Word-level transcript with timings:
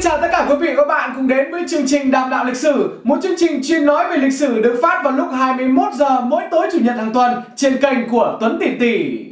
Xin 0.00 0.10
chào 0.10 0.20
tất 0.20 0.28
cả 0.32 0.46
quý 0.48 0.54
vị 0.56 0.68
và 0.68 0.82
các 0.82 0.88
bạn 0.88 1.12
cùng 1.16 1.28
đến 1.28 1.50
với 1.50 1.62
chương 1.68 1.86
trình 1.86 2.10
Đàm 2.10 2.30
đạo 2.30 2.44
lịch 2.44 2.56
sử, 2.56 3.00
một 3.02 3.16
chương 3.22 3.34
trình 3.38 3.60
chuyên 3.64 3.86
nói 3.86 4.08
về 4.10 4.16
lịch 4.16 4.32
sử 4.32 4.62
được 4.62 4.78
phát 4.82 5.00
vào 5.04 5.12
lúc 5.12 5.26
21 5.32 5.94
giờ 5.94 6.20
mỗi 6.20 6.42
tối 6.50 6.68
chủ 6.72 6.78
nhật 6.82 6.96
hàng 6.96 7.12
tuần 7.12 7.42
trên 7.56 7.76
kênh 7.76 8.08
của 8.08 8.36
Tuấn 8.40 8.58
Tỷ 8.60 8.78
Tỷ. 8.80 9.24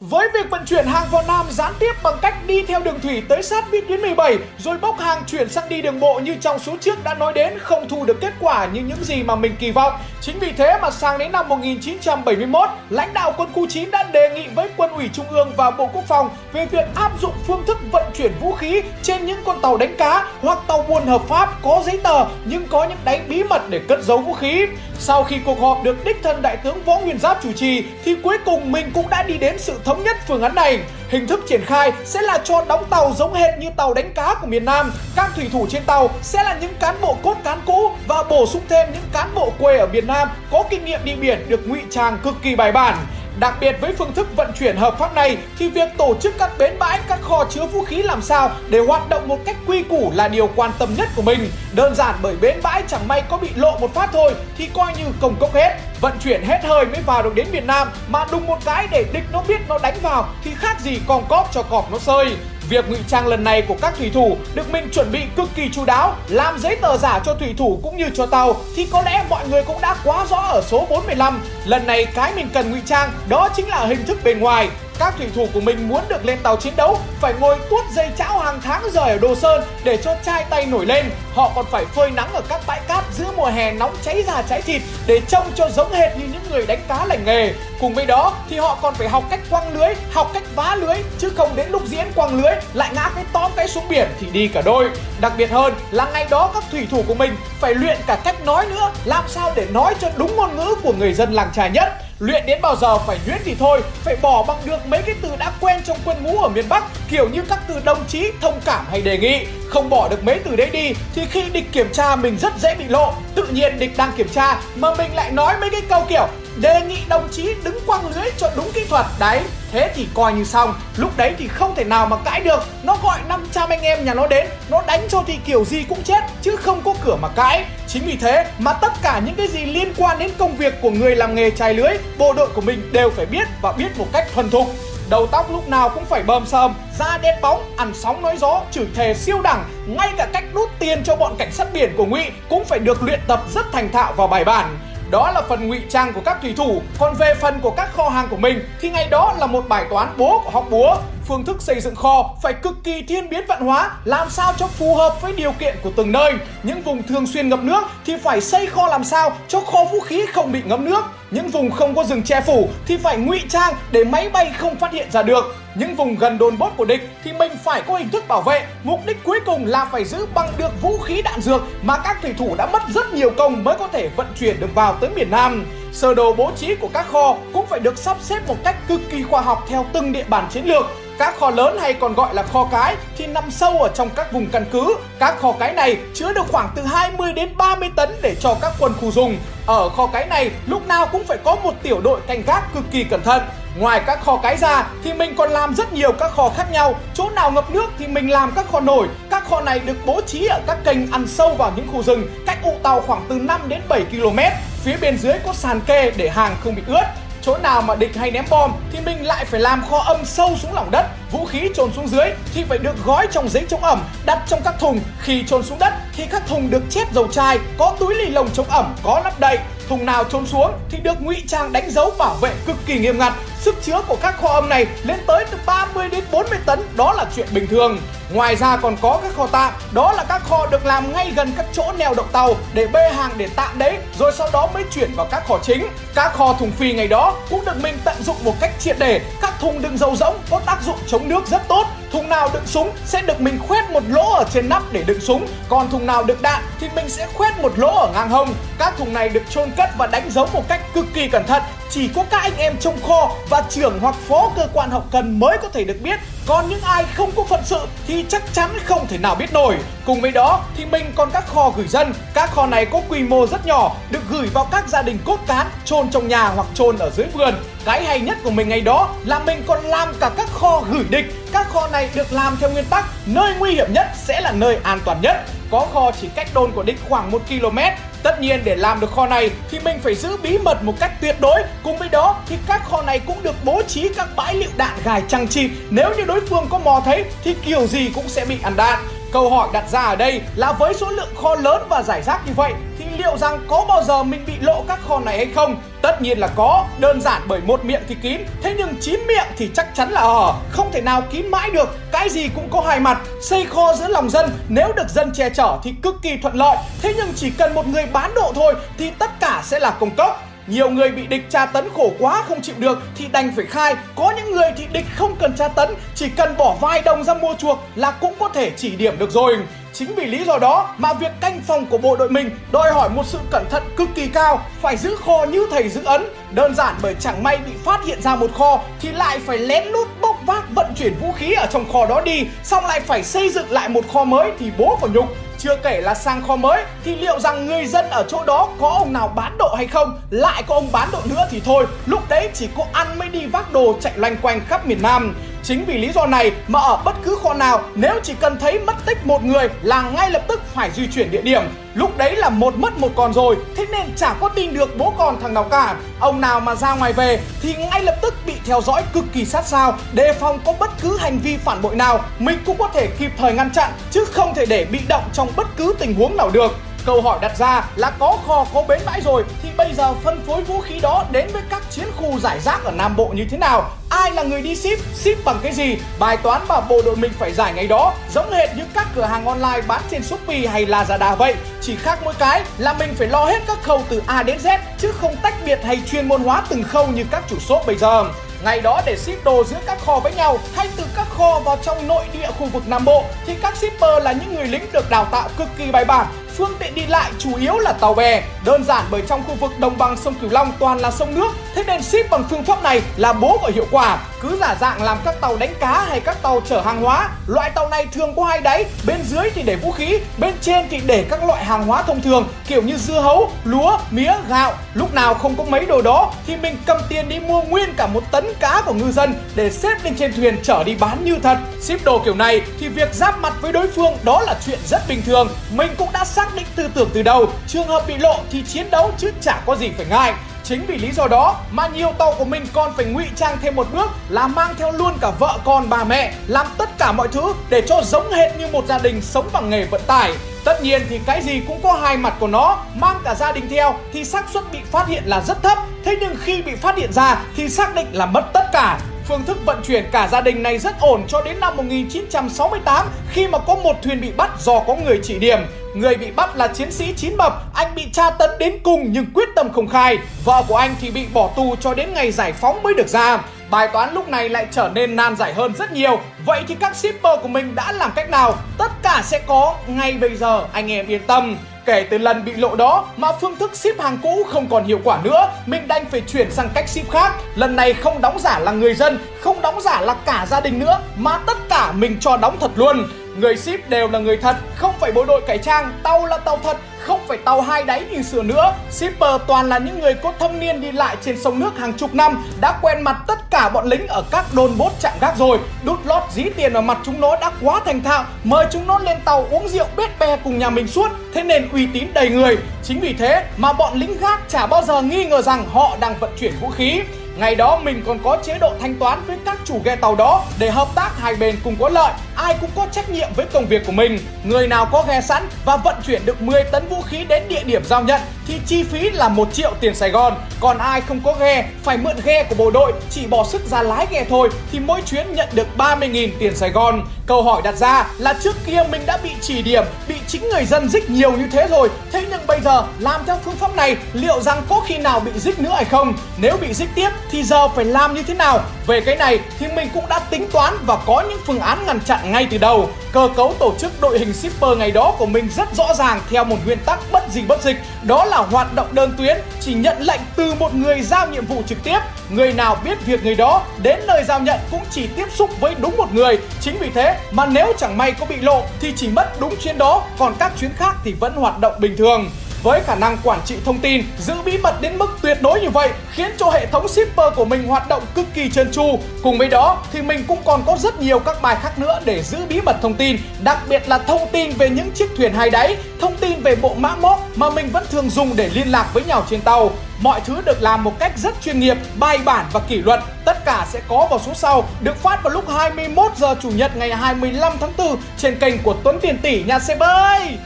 Với 0.00 0.28
việc 0.34 0.50
vận 0.50 0.64
chuyển 0.66 0.86
hàng 0.86 1.06
vào 1.10 1.22
Nam 1.28 1.46
gián 1.50 1.72
tiếp 1.78 1.92
bằng 2.02 2.14
cách 2.22 2.34
đi 2.46 2.62
theo 2.62 2.80
đường 2.80 3.00
thủy 3.00 3.22
tới 3.28 3.42
sát 3.42 3.64
vĩ 3.70 3.80
tuyến 3.88 4.00
17 4.00 4.38
rồi 4.58 4.78
bốc 4.78 4.98
hàng 4.98 5.22
chuyển 5.26 5.48
sang 5.48 5.68
đi 5.68 5.82
đường 5.82 6.00
bộ 6.00 6.20
như 6.24 6.34
trong 6.40 6.58
số 6.58 6.76
trước 6.80 7.04
đã 7.04 7.14
nói 7.14 7.32
đến 7.32 7.58
không 7.58 7.88
thu 7.88 8.04
được 8.04 8.20
kết 8.20 8.32
quả 8.40 8.68
như 8.72 8.80
những 8.80 9.04
gì 9.04 9.22
mà 9.22 9.36
mình 9.36 9.52
kỳ 9.58 9.70
vọng. 9.70 9.92
Chính 10.20 10.38
vì 10.38 10.52
thế 10.52 10.78
mà 10.82 10.90
sang 10.90 11.18
đến 11.18 11.32
năm 11.32 11.48
1971, 11.48 12.68
lãnh 12.90 13.14
đạo 13.14 13.34
quân 13.36 13.48
khu 13.52 13.66
9 13.66 13.90
đã 13.90 14.02
đề 14.12 14.30
nghị 14.34 14.48
với 14.54 14.68
quân 14.76 14.90
ủy 14.90 15.10
Trung 15.12 15.28
ương 15.28 15.52
và 15.56 15.70
Bộ 15.70 15.88
Quốc 15.92 16.04
phòng 16.08 16.30
về 16.52 16.66
việc 16.66 16.84
áp 16.94 17.12
dụng 17.22 17.34
phương 17.46 17.62
thức 17.66 17.78
vận 17.92 18.01
chuyển 18.16 18.32
vũ 18.40 18.52
khí 18.52 18.82
trên 19.02 19.26
những 19.26 19.40
con 19.44 19.60
tàu 19.60 19.76
đánh 19.76 19.96
cá 19.96 20.24
hoặc 20.40 20.58
tàu 20.66 20.82
buôn 20.82 21.06
hợp 21.06 21.22
pháp 21.28 21.62
có 21.62 21.82
giấy 21.86 22.00
tờ 22.02 22.24
nhưng 22.44 22.68
có 22.68 22.84
những 22.84 22.98
đáy 23.04 23.20
bí 23.28 23.42
mật 23.42 23.62
để 23.70 23.80
cất 23.88 24.02
giấu 24.02 24.18
vũ 24.18 24.34
khí. 24.34 24.66
Sau 24.98 25.24
khi 25.24 25.36
cuộc 25.44 25.60
họp 25.60 25.82
được 25.82 26.04
đích 26.04 26.22
thân 26.22 26.42
đại 26.42 26.56
tướng 26.56 26.84
Võ 26.84 26.98
Nguyên 26.98 27.18
Giáp 27.18 27.42
chủ 27.42 27.52
trì, 27.52 27.84
thì 28.04 28.14
cuối 28.22 28.38
cùng 28.44 28.72
mình 28.72 28.90
cũng 28.94 29.08
đã 29.10 29.22
đi 29.22 29.38
đến 29.38 29.58
sự 29.58 29.80
thống 29.84 30.04
nhất 30.04 30.16
phương 30.28 30.42
án 30.42 30.54
này. 30.54 30.80
Hình 31.08 31.26
thức 31.26 31.44
triển 31.48 31.64
khai 31.64 31.92
sẽ 32.04 32.22
là 32.22 32.38
cho 32.44 32.64
đóng 32.68 32.84
tàu 32.90 33.12
giống 33.16 33.34
hệt 33.34 33.58
như 33.58 33.70
tàu 33.76 33.94
đánh 33.94 34.12
cá 34.14 34.34
của 34.34 34.46
miền 34.46 34.64
Nam. 34.64 34.92
Các 35.16 35.30
thủy 35.36 35.48
thủ 35.52 35.66
trên 35.70 35.82
tàu 35.86 36.10
sẽ 36.22 36.42
là 36.42 36.58
những 36.60 36.74
cán 36.80 36.94
bộ 37.00 37.16
cốt 37.22 37.36
cán 37.44 37.58
cũ 37.66 37.90
và 38.06 38.22
bổ 38.22 38.46
sung 38.46 38.62
thêm 38.68 38.88
những 38.92 39.02
cán 39.12 39.34
bộ 39.34 39.52
quê 39.58 39.78
ở 39.78 39.86
miền 39.86 40.06
Nam 40.06 40.28
có 40.50 40.62
kinh 40.70 40.84
nghiệm 40.84 41.00
đi 41.04 41.14
biển 41.14 41.46
được 41.48 41.68
ngụy 41.68 41.80
trang 41.90 42.18
cực 42.22 42.34
kỳ 42.42 42.56
bài 42.56 42.72
bản. 42.72 42.96
Đặc 43.38 43.54
biệt 43.60 43.76
với 43.80 43.92
phương 43.98 44.12
thức 44.14 44.36
vận 44.36 44.52
chuyển 44.58 44.76
hợp 44.76 44.98
pháp 44.98 45.14
này 45.14 45.38
thì 45.58 45.68
việc 45.68 45.88
tổ 45.98 46.14
chức 46.20 46.34
các 46.38 46.50
bến 46.58 46.78
bãi, 46.78 47.00
các 47.08 47.22
kho 47.22 47.44
chứa 47.50 47.66
vũ 47.66 47.84
khí 47.84 48.02
làm 48.02 48.22
sao 48.22 48.50
để 48.68 48.78
hoạt 48.78 49.08
động 49.08 49.28
một 49.28 49.38
cách 49.44 49.56
quy 49.66 49.82
củ 49.82 50.12
là 50.14 50.28
điều 50.28 50.50
quan 50.56 50.70
tâm 50.78 50.94
nhất 50.96 51.08
của 51.16 51.22
mình. 51.22 51.50
Đơn 51.72 51.94
giản 51.94 52.14
bởi 52.22 52.36
bến 52.40 52.56
bãi 52.62 52.82
chẳng 52.88 53.08
may 53.08 53.22
có 53.28 53.36
bị 53.36 53.48
lộ 53.56 53.78
một 53.78 53.94
phát 53.94 54.10
thôi 54.12 54.34
thì 54.56 54.68
coi 54.74 54.92
như 54.98 55.04
công 55.20 55.36
cốc 55.40 55.54
hết. 55.54 55.78
Vận 56.00 56.12
chuyển 56.24 56.42
hết 56.44 56.64
hơi 56.64 56.86
mới 56.86 57.00
vào 57.06 57.22
được 57.22 57.34
đến 57.34 57.46
miền 57.52 57.66
Nam 57.66 57.88
mà 58.08 58.26
đùng 58.30 58.46
một 58.46 58.58
cái 58.64 58.88
để 58.90 59.04
địch 59.12 59.24
nó 59.32 59.42
biết 59.48 59.60
nó 59.68 59.78
đánh 59.82 59.98
vào 60.02 60.28
thì 60.44 60.50
khác 60.54 60.80
gì 60.80 61.00
con 61.08 61.24
cóp 61.28 61.48
cho 61.52 61.62
cọp 61.62 61.92
nó 61.92 61.98
sơi. 61.98 62.36
Việc 62.72 62.88
ngụy 62.88 62.98
trang 63.08 63.26
lần 63.26 63.44
này 63.44 63.62
của 63.62 63.76
các 63.82 63.94
thủy 63.98 64.10
thủ 64.14 64.36
được 64.54 64.72
mình 64.72 64.88
chuẩn 64.92 65.12
bị 65.12 65.20
cực 65.36 65.48
kỳ 65.54 65.68
chu 65.72 65.84
đáo, 65.84 66.16
làm 66.28 66.58
giấy 66.58 66.76
tờ 66.76 66.96
giả 66.96 67.20
cho 67.24 67.34
thủy 67.34 67.54
thủ 67.58 67.80
cũng 67.82 67.96
như 67.96 68.10
cho 68.14 68.26
tàu 68.26 68.56
thì 68.76 68.86
có 68.86 69.02
lẽ 69.02 69.24
mọi 69.30 69.48
người 69.48 69.62
cũng 69.62 69.80
đã 69.80 69.96
quá 70.04 70.26
rõ 70.30 70.36
ở 70.36 70.62
số 70.66 70.86
45. 70.90 71.42
Lần 71.66 71.86
này 71.86 72.06
cái 72.06 72.32
mình 72.36 72.48
cần 72.54 72.70
ngụy 72.70 72.80
trang 72.86 73.12
đó 73.28 73.48
chính 73.56 73.68
là 73.68 73.84
hình 73.84 74.04
thức 74.06 74.18
bề 74.24 74.34
ngoài. 74.34 74.68
Các 75.02 75.14
thủy 75.18 75.26
thủ 75.34 75.48
của 75.54 75.60
mình 75.60 75.88
muốn 75.88 76.00
được 76.08 76.24
lên 76.24 76.38
tàu 76.42 76.56
chiến 76.56 76.72
đấu 76.76 76.98
phải 77.20 77.34
ngồi 77.40 77.56
tuốt 77.70 77.84
dây 77.92 78.08
chảo 78.18 78.38
hàng 78.38 78.60
tháng 78.62 78.82
rời 78.92 79.10
ở 79.10 79.18
Đồ 79.18 79.34
Sơn 79.34 79.64
để 79.84 79.96
cho 79.96 80.14
chai 80.24 80.44
tay 80.50 80.66
nổi 80.66 80.86
lên. 80.86 81.10
Họ 81.34 81.52
còn 81.54 81.64
phải 81.70 81.84
phơi 81.84 82.10
nắng 82.10 82.32
ở 82.32 82.42
các 82.48 82.60
bãi 82.66 82.80
cát 82.88 83.04
giữa 83.12 83.24
mùa 83.36 83.46
hè 83.46 83.72
nóng 83.72 83.96
cháy 84.02 84.22
da 84.26 84.42
cháy 84.42 84.62
thịt 84.62 84.82
để 85.06 85.20
trông 85.28 85.46
cho 85.54 85.68
giống 85.68 85.92
hệt 85.92 86.16
như 86.16 86.24
những 86.32 86.42
người 86.50 86.66
đánh 86.66 86.80
cá 86.88 87.04
lành 87.04 87.24
nghề. 87.24 87.52
Cùng 87.80 87.94
với 87.94 88.06
đó 88.06 88.34
thì 88.50 88.56
họ 88.56 88.78
còn 88.82 88.94
phải 88.94 89.08
học 89.08 89.24
cách 89.30 89.40
quăng 89.50 89.72
lưới, 89.72 89.94
học 90.12 90.30
cách 90.34 90.42
vá 90.54 90.74
lưới 90.74 90.96
chứ 91.18 91.30
không 91.36 91.56
đến 91.56 91.66
lúc 91.70 91.82
diễn 91.86 92.06
quăng 92.14 92.42
lưới 92.42 92.52
lại 92.74 92.90
ngã 92.94 93.10
cái 93.14 93.24
tóm 93.32 93.50
cái 93.56 93.68
xuống 93.68 93.88
biển 93.88 94.08
thì 94.20 94.26
đi 94.32 94.48
cả 94.48 94.62
đôi. 94.64 94.90
Đặc 95.20 95.32
biệt 95.36 95.50
hơn 95.50 95.74
là 95.90 96.06
ngày 96.12 96.26
đó 96.30 96.50
các 96.54 96.64
thủy 96.70 96.86
thủ 96.90 97.04
của 97.08 97.14
mình 97.14 97.36
phải 97.60 97.74
luyện 97.74 97.98
cả 98.06 98.18
cách 98.24 98.44
nói 98.44 98.66
nữa, 98.66 98.90
làm 99.04 99.24
sao 99.28 99.52
để 99.56 99.66
nói 99.70 99.94
cho 100.00 100.08
đúng 100.16 100.36
ngôn 100.36 100.56
ngữ 100.56 100.74
của 100.82 100.92
người 100.92 101.12
dân 101.12 101.32
làng 101.32 101.50
trài 101.54 101.70
nhất. 101.70 101.92
Luyện 102.22 102.46
đến 102.46 102.58
bao 102.62 102.76
giờ 102.76 102.98
phải 102.98 103.18
nhuyễn 103.26 103.38
thì 103.44 103.54
thôi 103.54 103.82
Phải 104.04 104.16
bỏ 104.22 104.44
bằng 104.48 104.56
được 104.64 104.86
mấy 104.86 105.02
cái 105.02 105.14
từ 105.22 105.28
đã 105.38 105.52
quen 105.60 105.80
trong 105.84 105.96
quân 106.04 106.16
ngũ 106.22 106.38
ở 106.38 106.48
miền 106.48 106.64
Bắc 106.68 106.84
Kiểu 107.10 107.28
như 107.28 107.42
các 107.48 107.58
từ 107.68 107.80
đồng 107.84 108.04
chí, 108.08 108.30
thông 108.40 108.60
cảm 108.64 108.84
hay 108.90 109.02
đề 109.02 109.18
nghị. 109.18 109.46
Không 109.68 109.90
bỏ 109.90 110.08
được 110.08 110.24
mấy 110.24 110.38
từ 110.38 110.56
đấy 110.56 110.70
đi 110.72 110.92
Thì 111.14 111.26
khi 111.26 111.50
địch 111.52 111.72
kiểm 111.72 111.86
tra 111.92 112.16
mình 112.16 112.38
rất 112.38 112.52
dễ 112.58 112.74
bị 112.74 112.84
lộ. 112.88 113.14
Tự 113.34 113.46
nhiên 113.46 113.78
địch 113.78 113.96
đang 113.96 114.12
kiểm 114.16 114.28
tra 114.28 114.60
Mà 114.76 114.94
mình 114.94 115.14
lại 115.14 115.32
nói 115.32 115.54
mấy 115.60 115.70
cái 115.70 115.80
câu 115.88 116.04
kiểu 116.08 116.26
Đề 116.60 116.80
nghị 116.80 116.98
đồng 117.08 117.28
chí 117.30 117.54
đứng 117.64 117.78
quăng 117.86 118.06
lưới 118.06 118.30
cho 118.36 118.50
đúng 118.56 118.72
kỹ 118.74 118.84
thuật. 118.88 119.06
Đấy, 119.18 119.40
thế 119.72 119.92
thì 119.94 120.06
coi 120.14 120.32
như 120.32 120.44
xong. 120.44 120.74
Lúc 120.96 121.16
đấy 121.16 121.34
thì 121.38 121.48
không 121.48 121.74
thể 121.74 121.84
nào 121.84 122.06
mà 122.06 122.16
cãi 122.24 122.40
được. 122.40 122.62
Nó 122.82 122.96
gọi 123.02 123.20
500 123.28 123.68
anh 123.68 123.80
em 123.80 124.04
nhà 124.04 124.14
nó 124.14 124.26
đến. 124.26 124.46
Nó 124.70 124.82
đánh 124.86 125.08
cho 125.08 125.22
thì 125.26 125.38
kiểu 125.44 125.64
gì 125.64 125.84
cũng 125.88 126.02
chết 126.02 126.20
Chứ 126.42 126.56
không 126.56 126.80
có 126.84 126.94
cửa 127.04 127.16
mà 127.22 127.28
cãi. 127.28 127.64
Chính 127.88 128.02
vì 128.06 128.16
thế 128.16 128.46
mà 128.58 128.72
tất 128.72 128.92
cả 129.02 129.20
những 129.24 129.34
cái 129.34 129.46
gì 129.46 129.64
liên 129.64 129.92
quan 129.96 130.18
đến 130.18 130.30
công 130.38 130.56
việc 130.56 130.80
của 130.80 130.90
người 130.90 131.16
làm 131.16 131.34
nghề 131.34 131.50
chài 131.50 131.74
lưới 131.74 131.98
Bộ 132.18 132.32
đội 132.32 132.48
của 132.48 132.60
mình 132.60 132.92
đều 132.92 133.10
phải 133.10 133.26
biết 133.26 133.48
và 133.62 133.72
biết 133.72 133.98
một 133.98 134.06
cách 134.12 134.28
thuần 134.34 134.50
thục. 134.50 134.66
Đầu 135.10 135.26
tóc 135.26 135.52
lúc 135.52 135.68
nào 135.68 135.88
cũng 135.88 136.04
phải 136.04 136.22
bơm 136.22 136.46
sơm 136.46 136.74
Da 136.98 137.18
đen 137.18 137.34
bóng, 137.42 137.74
ăn 137.76 137.92
sóng 137.94 138.22
nói 138.22 138.36
gió, 138.36 138.62
chửi 138.70 138.86
thề 138.94 139.14
siêu 139.14 139.42
đẳng. 139.42 139.64
Ngay 139.86 140.12
cả 140.16 140.28
cách 140.32 140.44
đút 140.54 140.70
tiền 140.78 141.02
cho 141.04 141.16
bọn 141.16 141.36
cảnh 141.38 141.52
sát 141.52 141.72
biển 141.72 141.94
của 141.96 142.04
ngụy 142.04 142.24
Cũng 142.48 142.64
phải 142.64 142.78
được 142.78 143.02
luyện 143.02 143.20
tập 143.26 143.42
rất 143.54 143.72
thành 143.72 143.92
thạo 143.92 144.12
và 144.16 144.26
bài 144.26 144.44
bản 144.44 144.78
đó 145.12 145.30
là 145.30 145.42
phần 145.48 145.68
ngụy 145.68 145.80
trang 145.88 146.12
của 146.12 146.20
các 146.24 146.38
thủy 146.42 146.54
thủ. 146.56 146.82
Còn 146.98 147.14
về 147.18 147.34
phần 147.40 147.60
của 147.62 147.70
các 147.70 147.92
kho 147.96 148.08
hàng 148.08 148.28
của 148.30 148.36
mình, 148.36 148.60
Thì 148.80 148.90
ngày 148.90 149.08
đó 149.10 149.34
là 149.38 149.46
một 149.46 149.68
bài 149.68 149.86
toán 149.90 150.08
bố 150.16 150.42
của 150.44 150.50
học 150.50 150.66
búa. 150.70 150.96
Phương 151.24 151.44
thức 151.44 151.62
xây 151.62 151.80
dựng 151.80 151.94
kho 151.94 152.30
phải 152.42 152.52
cực 152.52 152.84
kỳ 152.84 153.02
thiên 153.02 153.28
biến 153.28 153.44
vạn 153.48 153.62
hóa, 153.62 153.90
Làm 154.04 154.30
sao 154.30 154.52
cho 154.56 154.66
phù 154.66 154.94
hợp 154.94 155.22
với 155.22 155.32
điều 155.32 155.52
kiện 155.52 155.76
của 155.82 155.90
từng 155.96 156.12
nơi. 156.12 156.32
Những 156.62 156.82
vùng 156.82 157.02
thường 157.02 157.26
xuyên 157.26 157.48
ngập 157.48 157.62
nước 157.62 157.82
Thì 158.04 158.16
phải 158.16 158.40
xây 158.40 158.66
kho 158.66 158.86
làm 158.86 159.04
sao 159.04 159.32
cho 159.48 159.60
kho 159.60 159.84
vũ 159.84 160.00
khí 160.00 160.26
không 160.32 160.52
bị 160.52 160.62
ngấm 160.64 160.84
nước. 160.84 161.04
Những 161.30 161.48
vùng 161.48 161.70
không 161.70 161.94
có 161.94 162.04
rừng 162.04 162.22
che 162.22 162.40
phủ 162.40 162.68
Thì 162.86 162.96
phải 162.96 163.16
ngụy 163.16 163.40
trang 163.48 163.74
để 163.90 164.04
máy 164.04 164.28
bay 164.28 164.52
không 164.58 164.76
phát 164.76 164.92
hiện 164.92 165.10
ra 165.10 165.22
được 165.22 165.56
những 165.74 165.94
vùng 165.94 166.16
gần 166.16 166.38
đồn 166.38 166.58
bốt 166.58 166.72
của 166.76 166.84
địch 166.84 167.08
thì 167.24 167.32
mình 167.32 167.52
phải 167.64 167.82
có 167.82 167.96
hình 167.96 168.08
thức 168.08 168.28
bảo 168.28 168.42
vệ 168.42 168.66
Mục 168.82 169.00
đích 169.06 169.24
cuối 169.24 169.40
cùng 169.46 169.66
là 169.66 169.84
phải 169.84 170.04
giữ 170.04 170.26
bằng 170.34 170.48
được 170.58 170.82
vũ 170.82 170.98
khí 170.98 171.22
đạn 171.22 171.40
dược 171.40 171.62
Mà 171.82 171.98
các 171.98 172.18
thủy 172.22 172.34
thủ 172.38 172.54
đã 172.58 172.66
mất 172.66 172.82
rất 172.88 173.14
nhiều 173.14 173.30
công 173.30 173.64
mới 173.64 173.76
có 173.78 173.88
thể 173.88 174.08
vận 174.16 174.26
chuyển 174.40 174.60
được 174.60 174.74
vào 174.74 174.94
tới 175.00 175.10
miền 175.10 175.30
Nam 175.30 175.66
Sơ 175.92 176.14
đồ 176.14 176.32
bố 176.32 176.50
trí 176.56 176.74
của 176.74 176.88
các 176.92 177.06
kho 177.08 177.36
cũng 177.52 177.66
phải 177.66 177.80
được 177.80 177.98
sắp 177.98 178.16
xếp 178.20 178.40
một 178.46 178.56
cách 178.64 178.76
cực 178.88 179.00
kỳ 179.10 179.22
khoa 179.22 179.40
học 179.40 179.64
theo 179.68 179.86
từng 179.92 180.12
địa 180.12 180.24
bàn 180.28 180.46
chiến 180.50 180.64
lược 180.64 180.86
các 181.18 181.38
kho 181.38 181.50
lớn 181.50 181.78
hay 181.80 181.94
còn 181.94 182.14
gọi 182.14 182.34
là 182.34 182.42
kho 182.42 182.68
cái 182.72 182.96
thì 183.16 183.26
nằm 183.26 183.50
sâu 183.50 183.82
ở 183.82 183.88
trong 183.94 184.10
các 184.16 184.32
vùng 184.32 184.46
căn 184.46 184.64
cứ. 184.72 184.96
Các 185.18 185.38
kho 185.40 185.52
cái 185.52 185.72
này 185.72 185.96
chứa 186.14 186.32
được 186.32 186.46
khoảng 186.48 186.68
từ 186.74 186.82
20 186.82 187.32
đến 187.32 187.48
30 187.56 187.90
tấn 187.96 188.10
để 188.22 188.34
cho 188.40 188.56
các 188.60 188.72
quân 188.78 188.92
khu 189.00 189.10
dùng. 189.10 189.36
Ở 189.66 189.88
kho 189.88 190.06
cái 190.06 190.26
này, 190.26 190.50
lúc 190.66 190.86
nào 190.86 191.06
cũng 191.12 191.24
phải 191.24 191.38
có 191.44 191.56
một 191.64 191.74
tiểu 191.82 192.00
đội 192.00 192.20
canh 192.26 192.42
gác 192.46 192.74
cực 192.74 192.84
kỳ 192.90 193.04
cẩn 193.04 193.22
thận. 193.22 193.42
Ngoài 193.78 194.00
các 194.06 194.24
kho 194.24 194.36
cái 194.36 194.56
ra 194.56 194.86
thì 195.04 195.12
mình 195.12 195.34
còn 195.36 195.50
làm 195.50 195.74
rất 195.74 195.92
nhiều 195.92 196.12
các 196.12 196.32
kho 196.32 196.48
khác 196.56 196.66
nhau. 196.72 196.94
Chỗ 197.14 197.30
nào 197.30 197.50
ngập 197.50 197.70
nước 197.70 197.90
thì 197.98 198.06
mình 198.06 198.30
làm 198.30 198.52
các 198.56 198.66
kho 198.72 198.80
nổi. 198.80 199.08
Các 199.30 199.44
kho 199.48 199.60
này 199.60 199.78
được 199.78 199.96
bố 200.06 200.20
trí 200.26 200.46
ở 200.46 200.60
các 200.66 200.78
kênh 200.84 201.10
ăn 201.10 201.26
sâu 201.26 201.54
vào 201.54 201.72
những 201.76 201.88
khu 201.92 202.02
rừng, 202.02 202.26
cách 202.46 202.58
ụ 202.62 202.74
tàu 202.82 203.00
khoảng 203.00 203.26
từ 203.28 203.34
5 203.34 203.60
đến 203.68 203.80
7 203.88 204.04
km. 204.04 204.38
Phía 204.84 204.96
bên 205.00 205.18
dưới 205.18 205.34
có 205.46 205.52
sàn 205.52 205.80
kê 205.80 206.10
để 206.16 206.28
hàng 206.28 206.56
không 206.64 206.74
bị 206.74 206.82
ướt 206.86 207.04
chỗ 207.42 207.58
nào 207.58 207.82
mà 207.82 207.94
địch 207.94 208.16
hay 208.16 208.30
ném 208.30 208.44
bom 208.50 208.72
thì 208.92 208.98
mình 209.06 209.26
lại 209.26 209.44
phải 209.44 209.60
làm 209.60 209.82
kho 209.90 209.98
âm 209.98 210.24
sâu 210.24 210.56
xuống 210.62 210.74
lòng 210.74 210.90
đất 210.90 211.06
vũ 211.30 211.44
khí 211.44 211.68
trôn 211.74 211.92
xuống 211.92 212.08
dưới 212.08 212.26
thì 212.54 212.64
phải 212.64 212.78
được 212.78 213.04
gói 213.04 213.26
trong 213.30 213.48
giấy 213.48 213.64
chống 213.68 213.84
ẩm 213.84 214.02
đặt 214.26 214.42
trong 214.48 214.60
các 214.64 214.74
thùng 214.78 215.00
khi 215.20 215.44
trôn 215.46 215.62
xuống 215.62 215.78
đất 215.78 215.94
thì 216.16 216.26
các 216.30 216.46
thùng 216.46 216.70
được 216.70 216.82
chết 216.90 217.04
dầu 217.14 217.28
chai 217.28 217.58
có 217.78 217.96
túi 218.00 218.14
lì 218.14 218.30
lồng 218.30 218.48
chống 218.50 218.66
ẩm 218.68 218.94
có 219.02 219.20
lắp 219.24 219.40
đậy 219.40 219.58
thùng 219.92 220.06
nào 220.06 220.24
trôn 220.24 220.46
xuống 220.46 220.72
thì 220.88 220.98
được 220.98 221.22
ngụy 221.22 221.42
trang 221.48 221.72
đánh 221.72 221.90
dấu 221.90 222.10
bảo 222.18 222.34
vệ 222.34 222.54
cực 222.66 222.76
kỳ 222.86 222.98
nghiêm 222.98 223.18
ngặt 223.18 223.32
sức 223.60 223.74
chứa 223.82 224.02
của 224.08 224.16
các 224.22 224.40
kho 224.40 224.48
âm 224.48 224.68
này 224.68 224.86
lên 225.04 225.18
tới 225.26 225.44
từ 225.50 225.58
30 225.66 226.08
đến 226.08 226.24
40 226.32 226.58
tấn 226.66 226.80
đó 226.96 227.12
là 227.12 227.26
chuyện 227.36 227.46
bình 227.52 227.66
thường 227.66 227.98
Ngoài 228.32 228.56
ra 228.56 228.76
còn 228.76 228.96
có 229.00 229.20
các 229.22 229.34
kho 229.36 229.46
tạm, 229.46 229.72
đó 229.92 230.12
là 230.12 230.24
các 230.24 230.42
kho 230.48 230.66
được 230.66 230.86
làm 230.86 231.12
ngay 231.12 231.32
gần 231.36 231.52
các 231.56 231.66
chỗ 231.72 231.92
neo 231.98 232.14
đậu 232.14 232.26
tàu 232.32 232.54
để 232.74 232.86
bê 232.86 233.12
hàng 233.12 233.30
để 233.36 233.48
tạm 233.56 233.78
đấy, 233.78 233.98
rồi 234.18 234.32
sau 234.38 234.48
đó 234.52 234.68
mới 234.74 234.84
chuyển 234.90 235.12
vào 235.16 235.26
các 235.30 235.46
kho 235.46 235.58
chính. 235.62 235.86
Các 236.14 236.32
kho 236.34 236.52
thùng 236.52 236.70
phi 236.70 236.92
ngày 236.92 237.08
đó 237.08 237.36
cũng 237.50 237.64
được 237.64 237.82
mình 237.82 237.94
tận 238.04 238.16
dụng 238.22 238.36
một 238.44 238.54
cách 238.60 238.70
triệt 238.78 238.96
để. 238.98 239.20
Các 239.40 239.60
thùng 239.60 239.82
đựng 239.82 239.98
dầu 239.98 240.16
rỗng 240.16 240.38
có 240.50 240.60
tác 240.66 240.82
dụng 240.82 240.98
chống 241.06 241.28
nước 241.28 241.46
rất 241.46 241.68
tốt. 241.68 241.86
Thùng 242.12 242.28
nào 242.28 242.48
đựng 242.52 242.66
súng 242.66 242.90
sẽ 243.04 243.22
được 243.22 243.40
mình 243.40 243.58
khoét 243.68 243.90
một 243.90 244.02
lỗ 244.08 244.32
ở 244.32 244.44
trên 244.52 244.68
nắp 244.68 244.82
để 244.92 245.02
đựng 245.06 245.20
súng, 245.20 245.46
còn 245.68 245.90
thùng 245.90 246.06
nào 246.06 246.24
đựng 246.24 246.42
đạn 246.42 246.62
thì 246.80 246.88
mình 246.94 247.08
sẽ 247.08 247.26
khoét 247.34 247.58
một 247.58 247.78
lỗ 247.78 247.96
ở 247.96 248.12
ngang 248.14 248.28
hông. 248.28 248.54
Các 248.78 248.94
thùng 248.98 249.12
này 249.12 249.28
được 249.28 249.42
chôn 249.50 249.70
cất 249.76 249.90
và 249.98 250.06
đánh 250.06 250.30
dấu 250.30 250.48
một 250.52 250.62
cách 250.68 250.80
cực 250.94 251.06
kỳ 251.14 251.28
cẩn 251.28 251.46
thận. 251.46 251.62
Chỉ 251.94 252.08
có 252.08 252.24
các 252.30 252.42
anh 252.42 252.56
em 252.56 252.76
trong 252.80 253.02
kho 253.02 253.32
và 253.48 253.62
trưởng 253.70 253.98
hoặc 254.00 254.14
phó 254.28 254.50
cơ 254.56 254.68
quan 254.72 254.90
hậu 254.90 255.02
cần 255.10 255.40
mới 255.40 255.58
có 255.62 255.68
thể 255.68 255.84
được 255.84 255.96
biết 256.02 256.20
còn 256.46 256.68
những 256.68 256.80
ai 256.80 257.04
không 257.14 257.30
có 257.36 257.44
phận 257.44 257.60
sự 257.64 257.78
thì 258.06 258.24
chắc 258.28 258.42
chắn 258.52 258.70
không 258.84 259.06
thể 259.06 259.18
nào 259.18 259.34
biết 259.34 259.52
nổi. 259.52 259.76
Cùng 260.06 260.20
với 260.20 260.30
đó 260.30 260.64
thì 260.76 260.84
mình 260.84 261.12
còn 261.14 261.30
các 261.32 261.46
kho 261.46 261.72
gửi 261.76 261.88
dân. 261.88 262.14
Các 262.34 262.50
kho 262.50 262.66
này 262.66 262.86
có 262.86 263.00
quy 263.08 263.22
mô 263.22 263.46
rất 263.46 263.66
nhỏ, 263.66 263.96
được 264.10 264.20
gửi 264.30 264.46
vào 264.46 264.68
các 264.72 264.88
gia 264.88 265.02
đình 265.02 265.18
cốt 265.24 265.38
cán, 265.46 265.66
chôn 265.84 266.10
trong 266.10 266.28
nhà 266.28 266.48
hoặc 266.48 266.66
chôn 266.74 266.98
ở 266.98 267.10
dưới 267.10 267.26
vườn. 267.26 267.54
Cái 267.84 268.04
hay 268.04 268.20
nhất 268.20 268.38
của 268.44 268.50
mình 268.50 268.68
ngày 268.68 268.80
đó 268.80 269.08
là 269.24 269.38
mình 269.38 269.62
còn 269.66 269.84
làm 269.84 270.14
cả 270.20 270.30
các 270.36 270.48
kho 270.50 270.82
gửi 270.90 271.04
địch. 271.10 271.34
Các 271.52 271.68
kho 271.72 271.88
này 271.88 272.08
được 272.14 272.32
làm 272.32 272.56
theo 272.60 272.70
nguyên 272.70 272.84
tắc 272.84 273.04
nơi 273.26 273.54
nguy 273.58 273.74
hiểm 273.74 273.92
nhất 273.92 274.06
sẽ 274.14 274.40
là 274.40 274.52
nơi 274.52 274.78
an 274.82 275.00
toàn 275.04 275.20
nhất. 275.22 275.36
Có 275.70 275.86
kho 275.92 276.10
chỉ 276.20 276.28
cách 276.34 276.48
đồn 276.54 276.72
của 276.72 276.82
địch 276.82 276.98
khoảng 277.08 277.30
1 277.30 277.42
km 277.48 277.78
Tất 278.22 278.40
nhiên 278.40 278.60
để 278.64 278.76
làm 278.76 279.00
được 279.00 279.10
kho 279.10 279.26
này 279.26 279.50
thì 279.70 279.78
mình 279.78 279.98
phải 280.02 280.14
giữ 280.14 280.36
bí 280.42 280.58
mật 280.58 280.82
một 280.84 280.94
cách 281.00 281.12
tuyệt 281.20 281.36
đối. 281.40 281.62
Cùng 281.82 281.96
với 281.96 282.08
đó 282.08 282.40
thì 282.46 282.56
các 282.66 282.82
kho 282.84 283.02
này 283.02 283.20
cũng 283.26 283.42
được 283.42 283.54
bố 283.64 283.82
trí 283.88 284.08
các 284.08 284.28
bãi 284.36 284.54
lựu 284.54 284.70
đạn 284.76 284.98
gài 285.04 285.22
trăng 285.28 285.48
chi. 285.48 285.70
Nếu 285.90 286.14
như 286.16 286.24
đối 286.24 286.40
phương 286.40 286.66
có 286.70 286.78
mò 286.78 287.02
thấy 287.04 287.24
thì 287.44 287.54
kiểu 287.64 287.86
gì 287.86 288.10
cũng 288.14 288.28
sẽ 288.28 288.44
bị 288.44 288.58
ăn 288.62 288.76
đạn. 288.76 288.98
Câu 289.32 289.50
hỏi 289.50 289.68
đặt 289.72 289.84
ra 289.92 290.00
ở 290.00 290.16
đây 290.16 290.40
là 290.56 290.72
với 290.72 290.94
số 290.94 291.10
lượng 291.10 291.34
kho 291.42 291.54
lớn 291.54 291.82
và 291.88 292.02
giải 292.02 292.22
rác 292.22 292.46
như 292.46 292.52
vậy 292.56 292.72
thì 292.98 293.04
liệu 293.18 293.38
rằng 293.38 293.64
có 293.68 293.84
bao 293.88 294.04
giờ 294.04 294.22
mình 294.22 294.44
bị 294.46 294.52
lộ 294.60 294.84
các 294.88 295.00
kho 295.08 295.20
này 295.20 295.36
hay 295.36 295.46
không? 295.54 295.82
Tất 296.02 296.22
nhiên 296.22 296.38
là 296.38 296.46
có, 296.46 296.86
đơn 296.98 297.20
giản 297.20 297.42
bởi 297.48 297.60
một 297.60 297.84
miệng 297.84 298.02
thì 298.08 298.16
kín, 298.22 298.40
thế 298.62 298.74
nhưng 298.78 298.94
chín 299.00 299.20
miệng 299.26 299.46
thì 299.56 299.70
chắc 299.74 299.94
chắn 299.94 300.10
là 300.10 300.20
hở, 300.20 300.52
không 300.70 300.90
thể 300.92 301.00
nào 301.00 301.22
kín 301.30 301.48
mãi 301.48 301.70
được, 301.70 301.96
cái 302.12 302.28
gì 302.28 302.48
cũng 302.54 302.68
có 302.70 302.80
hai 302.80 303.00
mặt, 303.00 303.18
xây 303.42 303.64
kho 303.64 303.94
giữa 303.94 304.08
lòng 304.08 304.30
dân, 304.30 304.50
nếu 304.68 304.92
được 304.96 305.08
dân 305.08 305.32
che 305.34 305.50
chở 305.50 305.78
thì 305.82 305.94
cực 306.02 306.14
kỳ 306.22 306.36
thuận 306.36 306.54
lợi, 306.54 306.76
thế 307.02 307.14
nhưng 307.16 307.32
chỉ 307.36 307.50
cần 307.50 307.74
một 307.74 307.86
người 307.86 308.06
bán 308.12 308.34
độ 308.34 308.52
thôi 308.54 308.74
thì 308.98 309.10
tất 309.18 309.30
cả 309.40 309.62
sẽ 309.64 309.78
là 309.78 309.90
công 309.90 310.10
cốc. 310.10 310.44
Nhiều 310.66 310.90
người 310.90 311.10
bị 311.10 311.26
địch 311.26 311.50
tra 311.50 311.66
tấn 311.66 311.88
khổ 311.94 312.12
quá 312.18 312.44
không 312.48 312.60
chịu 312.60 312.74
được 312.78 312.98
thì 313.16 313.26
đành 313.32 313.52
phải 313.56 313.64
khai. 313.66 313.94
Có 314.16 314.34
những 314.36 314.52
người 314.52 314.70
thì 314.76 314.86
địch 314.92 315.06
không 315.16 315.36
cần 315.40 315.54
tra 315.56 315.68
tấn 315.68 315.94
Chỉ 316.14 316.28
cần 316.28 316.56
bỏ 316.56 316.76
vài 316.80 317.02
đồng 317.04 317.24
ra 317.24 317.34
mua 317.34 317.54
chuộc 317.58 317.78
là 317.94 318.10
cũng 318.10 318.34
có 318.40 318.48
thể 318.48 318.70
chỉ 318.76 318.96
điểm 318.96 319.18
được 319.18 319.30
rồi. 319.30 319.56
Chính 319.94 320.14
vì 320.14 320.26
lý 320.26 320.44
do 320.44 320.58
đó 320.58 320.94
mà 320.98 321.12
việc 321.12 321.32
canh 321.40 321.60
phòng 321.66 321.86
của 321.86 321.98
bộ 321.98 322.16
đội 322.16 322.28
mình 322.28 322.50
đòi 322.72 322.92
hỏi 322.92 323.08
một 323.08 323.26
sự 323.26 323.38
cẩn 323.50 323.64
thận 323.70 323.82
cực 323.96 324.08
kỳ 324.14 324.26
cao, 324.26 324.60
phải 324.82 324.96
giữ 324.96 325.16
kho 325.16 325.44
như 325.44 325.66
thầy 325.70 325.88
giữ 325.88 326.04
ấn. 326.04 326.22
Đơn 326.50 326.74
giản 326.74 326.94
bởi 327.02 327.14
chẳng 327.20 327.42
may 327.42 327.56
bị 327.56 327.72
phát 327.84 328.04
hiện 328.04 328.22
ra 328.22 328.36
một 328.36 328.50
kho 328.54 328.80
thì 329.00 329.12
lại 329.12 329.38
phải 329.46 329.58
lén 329.58 329.84
lút 329.88 330.08
bốc 330.20 330.36
vác 330.46 330.70
vận 330.74 330.94
chuyển 330.96 331.14
vũ 331.20 331.32
khí 331.32 331.52
ở 331.52 331.66
trong 331.66 331.92
kho 331.92 332.06
đó 332.06 332.20
đi, 332.20 332.46
xong 332.62 332.86
lại 332.86 333.00
phải 333.00 333.22
xây 333.22 333.48
dựng 333.48 333.70
lại 333.70 333.88
một 333.88 334.04
kho 334.12 334.24
mới 334.24 334.52
thì 334.58 334.70
bố 334.78 334.98
của 335.00 335.08
nhục. 335.08 335.24
Chưa 335.58 335.76
kể 335.82 336.00
là 336.00 336.14
sang 336.14 336.42
kho 336.42 336.56
mới 336.56 336.84
thì 337.04 337.16
liệu 337.16 337.40
rằng 337.40 337.66
người 337.66 337.86
dân 337.86 338.10
ở 338.10 338.24
chỗ 338.28 338.44
đó 338.44 338.68
có 338.80 338.88
ông 338.88 339.12
nào 339.12 339.32
bán 339.36 339.58
độ 339.58 339.74
hay 339.76 339.86
không? 339.86 340.20
Lại 340.30 340.62
có 340.66 340.74
ông 340.74 340.88
bán 340.92 341.08
độ 341.12 341.18
nữa 341.24 341.46
thì 341.50 341.60
thôi, 341.64 341.86
lúc 342.06 342.28
đấy 342.28 342.48
chỉ 342.54 342.68
có 342.76 342.84
ăn 342.92 343.18
mới 343.18 343.28
đi 343.28 343.46
vác 343.46 343.72
đồ 343.72 343.94
chạy 344.00 344.12
loanh 344.16 344.36
quanh 344.36 344.60
khắp 344.68 344.86
miền 344.86 345.02
Nam. 345.02 345.34
Chính 345.64 345.84
vì 345.84 345.98
lý 345.98 346.12
do 346.12 346.26
này 346.26 346.52
mà 346.68 346.80
ở 346.80 346.96
bất 347.04 347.14
cứ 347.22 347.38
kho 347.42 347.54
nào 347.54 347.80
nếu 347.94 348.20
chỉ 348.22 348.34
cần 348.40 348.58
thấy 348.58 348.78
mất 348.78 348.94
tích 349.06 349.26
một 349.26 349.44
người 349.44 349.68
là 349.82 350.02
ngay 350.02 350.30
lập 350.30 350.42
tức 350.48 350.60
phải 350.74 350.90
di 350.90 351.06
chuyển 351.06 351.30
địa 351.30 351.42
điểm. 351.42 351.62
Lúc 351.94 352.16
đấy 352.16 352.36
là 352.36 352.48
một 352.48 352.76
mất 352.76 352.98
một 352.98 353.08
còn 353.16 353.32
rồi, 353.32 353.56
thế 353.76 353.86
nên 353.92 354.16
chả 354.16 354.34
có 354.40 354.48
tin 354.48 354.74
được 354.74 354.96
bố 354.98 355.14
còn 355.18 355.40
thằng 355.40 355.54
nào 355.54 355.64
cả. 355.64 355.96
Ông 356.20 356.40
nào 356.40 356.60
mà 356.60 356.74
ra 356.74 356.94
ngoài 356.94 357.12
về 357.12 357.40
thì 357.62 357.74
ngay 357.74 358.02
lập 358.02 358.16
tức 358.22 358.34
bị 358.46 358.54
theo 358.64 358.80
dõi 358.80 359.02
cực 359.12 359.24
kỳ 359.32 359.44
sát 359.44 359.66
sao, 359.66 359.98
đề 360.12 360.32
phòng 360.32 360.58
có 360.66 360.72
bất 360.80 360.90
cứ 361.02 361.18
hành 361.18 361.38
vi 361.38 361.56
phản 361.56 361.82
bội 361.82 361.96
nào, 361.96 362.24
mình 362.38 362.58
cũng 362.66 362.78
có 362.78 362.88
thể 362.88 363.08
kịp 363.18 363.30
thời 363.38 363.52
ngăn 363.52 363.70
chặn 363.70 363.90
chứ 364.10 364.24
không 364.24 364.54
thể 364.54 364.66
để 364.66 364.84
bị 364.84 365.00
động 365.08 365.24
trong 365.32 365.48
bất 365.56 365.66
cứ 365.76 365.94
tình 365.98 366.14
huống 366.14 366.36
nào 366.36 366.50
được. 366.50 366.76
Câu 367.06 367.22
hỏi 367.22 367.38
đặt 367.42 367.56
ra 367.56 367.84
là 367.96 368.10
có 368.10 368.36
kho 368.46 368.66
có 368.74 368.82
bến 368.88 369.00
bãi 369.06 369.20
rồi 369.20 369.44
thì 369.62 369.68
bây 369.76 369.94
giờ 369.94 370.14
phân 370.14 370.42
phối 370.46 370.62
vũ 370.62 370.80
khí 370.80 371.00
đó 371.00 371.24
đến 371.30 371.48
với 371.52 371.62
các 371.70 371.82
chiến 371.90 372.06
khu 372.16 372.38
giải 372.38 372.60
rác 372.60 372.84
ở 372.84 372.90
Nam 372.90 373.16
Bộ 373.16 373.26
như 373.34 373.46
thế 373.50 373.58
nào? 373.58 373.90
Ai 374.22 374.30
là 374.30 374.42
người 374.42 374.62
đi 374.62 374.76
ship? 374.76 374.98
Ship 375.14 375.44
bằng 375.44 375.60
cái 375.62 375.72
gì? 375.72 375.96
Bài 376.18 376.36
toán 376.36 376.60
mà 376.68 376.80
bộ 376.80 377.02
đội 377.04 377.16
mình 377.16 377.32
phải 377.38 377.52
giải 377.52 377.72
ngày 377.72 377.86
đó, 377.86 378.12
giống 378.34 378.52
hệt 378.52 378.76
như 378.76 378.82
các 378.94 379.06
cửa 379.14 379.24
hàng 379.24 379.46
online 379.46 379.80
bán 379.86 380.02
trên 380.10 380.22
Shopee 380.22 380.66
hay 380.66 380.86
Lazada 380.86 381.36
vậy. 381.36 381.54
Chỉ 381.80 381.96
khác 381.96 382.18
mỗi 382.24 382.34
cái 382.38 382.62
là 382.78 382.92
mình 382.92 383.14
phải 383.18 383.28
lo 383.28 383.44
hết 383.44 383.62
các 383.66 383.82
khâu 383.82 384.02
từ 384.08 384.22
A 384.26 384.42
đến 384.42 384.58
Z, 384.58 384.78
chứ 384.98 385.12
không 385.12 385.36
tách 385.42 385.54
biệt 385.66 385.78
hay 385.84 386.02
chuyên 386.10 386.28
môn 386.28 386.42
hóa 386.42 386.62
từng 386.68 386.82
khâu 386.82 387.06
như 387.06 387.24
các 387.30 387.42
chủ 387.50 387.58
shop 387.58 387.86
bây 387.86 387.96
giờ. 387.96 388.24
Ngày 388.64 388.80
đó 388.80 389.00
để 389.06 389.16
ship 389.16 389.44
đồ 389.44 389.64
giữa 389.64 389.78
các 389.86 389.98
kho 390.00 390.18
với 390.18 390.34
nhau, 390.34 390.58
hay 390.76 390.88
từ 390.96 391.04
các 391.16 391.26
kho 391.30 391.60
vào 391.64 391.78
trong 391.82 392.08
nội 392.08 392.24
địa 392.32 392.48
khu 392.58 392.66
vực 392.66 392.82
Nam 392.86 393.04
Bộ, 393.04 393.24
thì 393.46 393.54
các 393.62 393.76
shipper 393.76 394.22
là 394.22 394.32
những 394.32 394.54
người 394.54 394.66
lính 394.66 394.86
được 394.92 395.10
đào 395.10 395.24
tạo 395.24 395.48
cực 395.58 395.68
kỳ 395.78 395.90
bài 395.90 396.04
bản 396.04 396.26
phương 396.56 396.76
tiện 396.78 396.94
đi 396.94 397.06
lại 397.06 397.30
chủ 397.38 397.56
yếu 397.56 397.78
là 397.78 397.92
tàu 397.92 398.14
bè. 398.14 398.42
Đơn 398.64 398.84
giản 398.84 399.04
bởi 399.10 399.22
trong 399.28 399.42
khu 399.46 399.54
vực 399.54 399.78
đồng 399.78 399.98
bằng 399.98 400.16
sông 400.16 400.34
Cửu 400.34 400.50
Long 400.50 400.72
toàn 400.78 400.98
là 400.98 401.10
sông 401.10 401.34
nước, 401.34 401.50
thế 401.74 401.84
nên 401.86 402.02
ship 402.02 402.30
bằng 402.30 402.44
phương 402.50 402.64
pháp 402.64 402.82
này 402.82 403.02
là 403.16 403.32
bố 403.32 403.58
của 403.62 403.70
hiệu 403.74 403.86
quả. 403.90 404.18
Cứ 404.40 404.56
giả 404.60 404.76
dạng 404.80 405.02
làm 405.02 405.18
các 405.24 405.40
tàu 405.40 405.56
đánh 405.56 405.74
cá 405.80 406.04
hay 406.08 406.20
các 406.20 406.42
tàu 406.42 406.60
chở 406.68 406.80
hàng 406.80 407.02
hóa. 407.02 407.28
Loại 407.46 407.70
tàu 407.70 407.88
này 407.88 408.06
thường 408.12 408.34
có 408.36 408.44
hai 408.44 408.60
đáy, 408.60 408.84
bên 409.06 409.22
dưới 409.24 409.50
thì 409.54 409.62
để 409.62 409.76
vũ 409.76 409.92
khí, 409.92 410.18
bên 410.38 410.54
trên 410.60 410.86
thì 410.90 411.00
để 411.06 411.24
các 411.30 411.44
loại 411.44 411.64
hàng 411.64 411.86
hóa 411.86 412.02
thông 412.02 412.22
thường 412.22 412.48
kiểu 412.68 412.82
như 412.82 412.96
dưa 412.96 413.20
hấu, 413.20 413.50
lúa, 413.64 413.98
mía, 414.10 414.32
gạo. 414.48 414.72
Lúc 414.94 415.14
nào 415.14 415.34
không 415.34 415.56
có 415.56 415.64
mấy 415.64 415.86
đồ 415.86 416.02
đó 416.02 416.32
thì 416.46 416.56
mình 416.56 416.76
cầm 416.86 416.98
tiền 417.08 417.28
đi 417.28 417.40
mua 417.40 417.62
nguyên 417.62 417.94
cả 417.96 418.06
một 418.06 418.22
tấn 418.30 418.54
cá 418.60 418.82
của 418.86 418.94
ngư 418.94 419.12
dân 419.12 419.34
để 419.54 419.70
xếp 419.70 420.04
lên 420.04 420.14
trên 420.18 420.34
thuyền 420.34 420.56
chở 420.62 420.84
đi 420.84 420.94
bán 420.94 421.24
như 421.24 421.38
thật. 421.42 421.58
Ship 421.80 422.04
đồ 422.04 422.18
kiểu 422.18 422.34
này 422.34 422.62
thì 422.80 422.88
việc 422.88 423.14
giáp 423.14 423.38
mặt 423.38 423.52
với 423.60 423.72
đối 423.72 423.90
phương 423.90 424.16
đó 424.22 424.42
là 424.46 424.56
chuyện 424.66 424.78
rất 424.86 425.08
bình 425.08 425.22
thường. 425.26 425.48
Mình 425.70 425.94
cũng 425.98 426.08
đã 426.12 426.24
xác 426.24 426.41
định 426.54 426.66
tư 426.76 426.88
tưởng 426.94 427.10
từ 427.14 427.22
đầu, 427.22 427.46
trường 427.66 427.88
hợp 427.88 428.04
bị 428.06 428.16
lộ 428.18 428.36
thì 428.50 428.62
chiến 428.62 428.90
đấu 428.90 429.10
chứ 429.18 429.30
chả 429.40 429.60
có 429.66 429.76
gì 429.76 429.90
phải 429.96 430.06
ngại. 430.06 430.34
Chính 430.64 430.86
vì 430.86 430.98
lý 430.98 431.12
do 431.12 431.26
đó 431.28 431.56
mà 431.70 431.88
nhiều 431.88 432.12
tàu 432.18 432.34
của 432.38 432.44
mình 432.44 432.66
còn 432.72 432.92
phải 432.96 433.04
ngụy 433.04 433.24
trang 433.36 433.58
thêm 433.62 433.76
một 433.76 433.86
bước 433.92 434.10
là 434.28 434.46
mang 434.46 434.74
theo 434.78 434.92
luôn 434.92 435.12
cả 435.20 435.30
vợ 435.38 435.58
con 435.64 435.90
bà 435.90 436.04
mẹ, 436.04 436.34
làm 436.46 436.66
tất 436.78 436.98
cả 436.98 437.12
mọi 437.12 437.28
thứ 437.28 437.52
để 437.68 437.82
cho 437.88 438.00
giống 438.04 438.32
hệt 438.32 438.58
như 438.58 438.66
một 438.72 438.86
gia 438.86 438.98
đình 438.98 439.22
sống 439.22 439.48
bằng 439.52 439.70
nghề 439.70 439.84
vận 439.84 440.00
tải. 440.06 440.32
Tất 440.64 440.82
nhiên 440.82 441.02
thì 441.08 441.20
cái 441.26 441.42
gì 441.42 441.60
cũng 441.68 441.80
có 441.82 441.92
hai 441.92 442.16
mặt 442.16 442.34
của 442.40 442.46
nó, 442.46 442.78
mang 442.94 443.20
cả 443.24 443.34
gia 443.34 443.52
đình 443.52 443.68
theo 443.68 443.94
thì 444.12 444.24
xác 444.24 444.50
suất 444.52 444.72
bị 444.72 444.78
phát 444.90 445.08
hiện 445.08 445.22
là 445.26 445.40
rất 445.40 445.62
thấp, 445.62 445.78
thế 446.04 446.16
nhưng 446.20 446.36
khi 446.44 446.62
bị 446.62 446.74
phát 446.74 446.96
hiện 446.96 447.12
ra 447.12 447.38
thì 447.56 447.68
xác 447.68 447.94
định 447.94 448.06
là 448.12 448.26
mất 448.26 448.42
tất 448.52 448.64
cả. 448.72 448.98
Phương 449.28 449.44
thức 449.44 449.58
vận 449.64 449.82
chuyển 449.86 450.04
cả 450.12 450.28
gia 450.32 450.40
đình 450.40 450.62
này 450.62 450.78
rất 450.78 451.00
ổn 451.00 451.24
cho 451.28 451.42
đến 451.42 451.60
năm 451.60 451.76
1968 451.76 453.06
khi 453.30 453.48
mà 453.48 453.58
có 453.58 453.74
một 453.74 453.96
thuyền 454.02 454.20
bị 454.20 454.32
bắt 454.36 454.50
do 454.60 454.80
có 454.86 454.94
người 454.94 455.20
chỉ 455.22 455.38
điểm. 455.38 455.58
Người 455.94 456.14
bị 456.14 456.30
bắt 456.30 456.56
là 456.56 456.68
chiến 456.68 456.92
sĩ 456.92 457.14
Chín 457.16 457.36
Mập, 457.36 457.52
anh 457.74 457.94
bị 457.94 458.06
tra 458.12 458.30
tấn 458.30 458.50
đến 458.58 458.78
cùng 458.82 459.12
nhưng 459.12 459.26
quyết 459.34 459.48
tâm 459.56 459.72
không 459.72 459.88
khai. 459.88 460.18
Vợ 460.44 460.62
của 460.68 460.76
anh 460.76 460.94
thì 461.00 461.10
bị 461.10 461.26
bỏ 461.34 461.50
tù 461.56 461.76
cho 461.80 461.94
đến 461.94 462.14
ngày 462.14 462.32
giải 462.32 462.52
phóng 462.52 462.82
mới 462.82 462.94
được 462.94 463.08
ra. 463.08 463.38
Bài 463.70 463.88
toán 463.92 464.14
lúc 464.14 464.28
này 464.28 464.48
lại 464.48 464.66
trở 464.70 464.90
nên 464.94 465.16
nan 465.16 465.36
giải 465.36 465.54
hơn 465.54 465.72
rất 465.78 465.92
nhiều. 465.92 466.20
Vậy 466.46 466.62
thì 466.68 466.74
các 466.74 466.96
shipper 466.96 467.40
của 467.42 467.48
mình 467.48 467.74
đã 467.74 467.92
làm 467.92 468.12
cách 468.14 468.30
nào? 468.30 468.54
Tất 468.78 468.92
cả 469.02 469.22
sẽ 469.24 469.40
có 469.46 469.74
ngay 469.86 470.12
bây 470.12 470.36
giờ, 470.36 470.64
anh 470.72 470.92
em 470.92 471.06
yên 471.06 471.26
tâm. 471.26 471.56
Kể 471.86 472.06
từ 472.10 472.18
lần 472.18 472.44
bị 472.44 472.52
lộ 472.52 472.76
đó 472.76 473.04
mà 473.16 473.32
phương 473.32 473.56
thức 473.56 473.76
ship 473.76 474.00
hàng 474.00 474.18
cũ 474.22 474.46
không 474.52 474.66
còn 474.70 474.84
hiệu 474.84 475.00
quả 475.04 475.18
nữa, 475.22 475.48
mình 475.66 475.88
đành 475.88 476.04
phải 476.10 476.20
chuyển 476.20 476.50
sang 476.50 476.68
cách 476.74 476.88
ship 476.88 477.10
khác. 477.10 477.32
Lần 477.54 477.76
này 477.76 477.92
không 477.92 478.20
đóng 478.20 478.38
giả 478.38 478.58
là 478.58 478.72
người 478.72 478.94
dân, 478.94 479.18
không 479.40 479.60
đóng 479.60 479.80
giả 479.80 480.00
là 480.00 480.14
cả 480.14 480.46
gia 480.50 480.60
đình 480.60 480.78
nữa, 480.78 481.00
mà 481.16 481.38
tất 481.46 481.56
cả 481.68 481.92
mình 481.92 482.16
cho 482.20 482.36
đóng 482.36 482.56
thật 482.60 482.70
luôn. 482.74 483.08
Người 483.36 483.56
ship 483.56 483.88
đều 483.88 484.08
là 484.08 484.18
người 484.18 484.36
thật, 484.36 484.56
không 484.76 484.94
phải 485.00 485.12
bộ 485.12 485.24
đội 485.24 485.40
cải 485.46 485.58
trang, 485.58 485.92
tàu 486.02 486.26
là 486.26 486.38
tàu 486.38 486.58
thật, 486.62 486.76
không 486.98 487.20
phải 487.28 487.38
tàu 487.38 487.60
hai 487.60 487.84
đáy 487.84 488.04
như 488.10 488.22
xưa 488.22 488.42
nữa. 488.42 488.74
Shipper 488.90 489.40
toàn 489.46 489.68
là 489.68 489.78
những 489.78 490.00
người 490.00 490.14
có 490.14 490.32
thâm 490.38 490.60
niên 490.60 490.80
đi 490.80 490.92
lại 490.92 491.16
trên 491.22 491.40
sông 491.40 491.60
nước 491.60 491.78
hàng 491.78 491.94
chục 491.94 492.14
năm, 492.14 492.44
đã 492.60 492.78
quen 492.82 493.02
mặt 493.02 493.16
tất 493.26 493.50
cả 493.50 493.68
bọn 493.68 493.86
lính 493.86 494.06
ở 494.06 494.24
các 494.30 494.44
đồn 494.54 494.78
bốt 494.78 494.92
chạm 495.00 495.12
gác 495.20 495.36
rồi. 495.36 495.58
Đút 495.84 496.06
lót 496.06 496.22
dí 496.32 496.44
tiền 496.56 496.72
vào 496.72 496.82
mặt 496.82 496.98
chúng 497.04 497.20
nó 497.20 497.36
đã 497.40 497.50
quá 497.62 497.80
thành 497.84 498.02
thạo, 498.02 498.24
mời 498.44 498.66
chúng 498.70 498.86
nó 498.86 498.98
lên 498.98 499.18
tàu 499.24 499.46
uống 499.50 499.68
rượu 499.68 499.86
bết 499.96 500.18
bè 500.18 500.36
cùng 500.44 500.58
nhà 500.58 500.70
mình 500.70 500.88
suốt, 500.88 501.08
thế 501.34 501.42
nên 501.42 501.68
uy 501.72 501.86
tín 501.86 502.04
đầy 502.14 502.30
người. 502.30 502.56
Chính 502.82 503.00
vì 503.00 503.14
thế 503.18 503.44
mà 503.56 503.72
bọn 503.72 503.98
lính 503.98 504.18
gác 504.20 504.48
chả 504.48 504.66
bao 504.66 504.82
giờ 504.82 505.02
nghi 505.02 505.24
ngờ 505.24 505.42
rằng 505.42 505.66
họ 505.72 505.96
đang 506.00 506.14
vận 506.20 506.30
chuyển 506.40 506.52
vũ 506.60 506.70
khí. 506.70 507.00
Ngày 507.36 507.54
đó 507.54 507.80
mình 507.82 508.02
còn 508.06 508.18
có 508.24 508.38
chế 508.44 508.58
độ 508.58 508.72
thanh 508.80 508.94
toán 508.94 509.22
với 509.26 509.36
các 509.44 509.58
chủ 509.64 509.80
ghe 509.84 509.96
tàu 509.96 510.14
đó 510.14 510.44
để 510.58 510.70
hợp 510.70 510.88
tác 510.94 511.10
hai 511.18 511.34
bên 511.34 511.56
cùng 511.64 511.76
có 511.80 511.88
lợi, 511.88 512.12
ai 512.36 512.56
cũng 512.60 512.70
có 512.76 512.86
trách 512.92 513.10
nhiệm 513.10 513.28
với 513.36 513.46
công 513.46 513.66
việc 513.66 513.86
của 513.86 513.92
mình. 513.92 514.18
Người 514.44 514.68
nào 514.68 514.88
có 514.92 515.04
ghe 515.08 515.20
sẵn 515.20 515.48
và 515.64 515.76
vận 515.76 515.96
chuyển 516.06 516.26
được 516.26 516.42
10 516.42 516.64
tấn 516.64 516.88
vũ 516.88 517.00
khí 517.00 517.24
đến 517.24 517.42
địa 517.48 517.64
điểm 517.64 517.84
giao 517.84 518.02
nhận 518.02 518.20
thì 518.46 518.60
chi 518.66 518.82
phí 518.82 519.10
là 519.10 519.28
1 519.28 519.48
triệu 519.52 519.72
tiền 519.80 519.94
Sài 519.94 520.10
Gòn. 520.10 520.34
Còn 520.60 520.78
ai 520.78 521.00
không 521.00 521.20
có 521.24 521.32
ghe 521.40 521.68
phải 521.82 521.96
mượn 521.96 522.16
ghe 522.24 522.44
của 522.44 522.54
bộ 522.54 522.70
đội, 522.70 522.92
chỉ 523.10 523.26
bỏ 523.26 523.44
sức 523.44 523.66
ra 523.66 523.82
lái 523.82 524.06
ghe 524.10 524.26
thôi 524.28 524.48
thì 524.72 524.80
mỗi 524.80 525.02
chuyến 525.02 525.34
nhận 525.34 525.48
được 525.52 525.66
30.000 525.76 526.30
tiền 526.38 526.56
Sài 526.56 526.70
Gòn. 526.70 527.06
Câu 527.26 527.42
hỏi 527.42 527.62
đặt 527.64 527.74
ra 527.76 528.06
là 528.18 528.34
trước 528.42 528.56
kia 528.66 528.84
mình 528.90 529.02
đã 529.06 529.18
bị 529.22 529.30
chỉ 529.40 529.62
điểm, 529.62 529.84
bị 530.08 530.14
chính 530.32 530.48
người 530.48 530.64
dân 530.64 530.88
dích 530.88 531.10
nhiều 531.10 531.32
như 531.32 531.46
thế 531.52 531.66
rồi. 531.70 531.90
Thế 532.12 532.26
nhưng 532.30 532.40
bây 532.46 532.60
giờ 532.60 532.84
làm 532.98 533.20
theo 533.26 533.38
phương 533.44 533.56
pháp 533.56 533.76
này 533.76 533.96
liệu 534.12 534.40
rằng 534.40 534.62
có 534.68 534.82
khi 534.86 534.98
nào 534.98 535.20
bị 535.20 535.30
dích 535.34 535.60
nữa 535.60 535.72
hay 535.74 535.84
không? 535.84 536.14
Nếu 536.36 536.56
bị 536.56 536.74
dích 536.74 536.88
tiếp 536.94 537.08
thì 537.30 537.42
giờ 537.42 537.68
phải 537.68 537.84
làm 537.84 538.14
như 538.14 538.22
thế 538.22 538.34
nào? 538.34 538.60
Về 538.86 539.00
cái 539.00 539.16
này 539.16 539.40
thì 539.58 539.66
mình 539.76 539.88
cũng 539.94 540.04
đã 540.08 540.18
tính 540.18 540.48
toán 540.52 540.74
và 540.86 540.96
có 541.06 541.24
những 541.28 541.40
phương 541.46 541.60
án 541.60 541.86
ngăn 541.86 542.00
chặn 542.00 542.32
ngay 542.32 542.46
từ 542.50 542.58
đầu. 542.58 542.90
Cơ 543.12 543.28
cấu 543.36 543.54
tổ 543.58 543.74
chức 543.78 544.00
đội 544.00 544.18
hình 544.18 544.32
shipper 544.32 544.78
ngày 544.78 544.90
đó 544.90 545.14
của 545.18 545.26
mình 545.26 545.48
rất 545.56 545.74
rõ 545.76 545.94
ràng 545.94 546.20
theo 546.30 546.44
một 546.44 546.56
nguyên 546.64 546.78
tắc 546.78 546.98
bất 547.12 547.22
gì 547.30 547.42
bất 547.42 547.62
dịch, 547.62 547.76
đó 548.02 548.24
là 548.24 548.38
hoạt 548.38 548.74
động 548.74 548.86
đơn 548.92 549.14
tuyến, 549.18 549.38
chỉ 549.60 549.74
nhận 549.74 550.02
lệnh 550.02 550.20
từ 550.36 550.54
một 550.54 550.74
người 550.74 551.02
giao 551.02 551.28
nhiệm 551.28 551.46
vụ 551.46 551.62
trực 551.66 551.84
tiếp. 551.84 551.98
Người 552.30 552.52
nào 552.52 552.76
biết 552.84 553.06
việc 553.06 553.24
người 553.24 553.34
đó 553.34 553.62
đến 553.82 554.00
nơi 554.06 554.24
giao 554.28 554.40
nhận 554.40 554.58
cũng 554.70 554.80
chỉ 554.90 555.06
tiếp 555.06 555.26
xúc 555.34 555.50
với 555.60 555.74
đúng 555.78 555.96
một 555.96 556.14
người. 556.14 556.38
Chính 556.60 556.78
vì 556.78 556.90
thế 556.94 557.18
mà 557.30 557.46
nếu 557.46 557.72
chẳng 557.78 557.98
may 557.98 558.12
có 558.12 558.26
bị 558.26 558.36
lộ 558.36 558.62
thì 558.80 558.92
chỉ 558.96 559.08
mất 559.08 559.40
đúng 559.40 559.54
chuyến 559.56 559.78
đó, 559.78 560.02
còn 560.22 560.34
các 560.38 560.52
chuyến 560.60 560.70
khác 560.76 560.96
thì 561.04 561.12
vẫn 561.12 561.34
hoạt 561.34 561.58
động 561.58 561.74
bình 561.78 561.96
thường. 561.96 562.30
Với 562.62 562.80
khả 562.80 562.94
năng 562.94 563.18
quản 563.24 563.40
trị 563.44 563.56
thông 563.64 563.78
tin, 563.78 564.04
giữ 564.18 564.34
bí 564.44 564.58
mật 564.58 564.80
đến 564.80 564.98
mức 564.98 565.18
tuyệt 565.22 565.38
đối 565.42 565.60
như 565.60 565.70
vậy 565.70 565.90
khiến 566.12 566.30
cho 566.38 566.50
hệ 566.50 566.66
thống 566.66 566.88
shipper 566.88 567.34
của 567.36 567.44
mình 567.44 567.68
hoạt 567.68 567.88
động 567.88 568.02
cực 568.14 568.26
kỳ 568.34 568.50
trơn 568.50 568.72
tru. 568.72 568.98
Cùng 569.22 569.38
với 569.38 569.48
đó 569.48 569.84
thì 569.92 570.02
mình 570.02 570.24
cũng 570.28 570.38
còn 570.44 570.62
có 570.66 570.76
rất 570.78 571.00
nhiều 571.00 571.18
các 571.18 571.42
bài 571.42 571.56
khác 571.62 571.78
nữa 571.78 572.00
để 572.04 572.22
giữ 572.22 572.38
bí 572.48 572.60
mật 572.60 572.76
thông 572.82 572.94
tin, 572.94 573.16
đặc 573.42 573.58
biệt 573.68 573.88
là 573.88 573.98
thông 573.98 574.28
tin 574.32 574.50
về 574.50 574.70
những 574.70 574.90
chiếc 574.90 575.10
thuyền 575.16 575.34
hai 575.34 575.50
đáy, 575.50 575.76
thông 576.00 576.16
tin 576.16 576.42
về 576.42 576.56
bộ 576.56 576.74
mã 576.74 576.96
mốc 576.96 577.28
mà 577.36 577.50
mình 577.50 577.68
vẫn 577.72 577.86
thường 577.90 578.10
dùng 578.10 578.36
để 578.36 578.50
liên 578.54 578.68
lạc 578.68 578.90
với 578.94 579.04
nhau 579.04 579.24
trên 579.30 579.40
tàu. 579.40 579.70
Mọi 580.02 580.20
thứ 580.24 580.42
được 580.44 580.62
làm 580.62 580.84
một 580.84 580.98
cách 580.98 581.12
rất 581.16 581.34
chuyên 581.42 581.60
nghiệp, 581.60 581.76
bài 581.98 582.18
bản 582.24 582.46
và 582.52 582.60
kỷ 582.68 582.82
luật. 582.82 583.00
Tất 583.24 583.44
cả 583.44 583.66
sẽ 583.68 583.80
có 583.88 584.06
vào 584.10 584.20
số 584.26 584.34
sau 584.34 584.68
được 584.80 584.96
phát 584.96 585.22
vào 585.22 585.32
lúc 585.32 585.48
21 585.48 586.12
giờ 586.16 586.34
chủ 586.42 586.50
nhật 586.50 586.76
ngày 586.76 586.96
25 586.96 587.52
tháng 587.60 587.72
4 587.78 587.96
trên 588.16 588.38
kênh 588.38 588.62
của 588.62 588.74
Tuấn 588.84 588.98
Tiền 589.02 589.18
Tỷ 589.22 589.42
nhà 589.42 589.58
xe 589.58 589.76
bơi. 589.76 590.38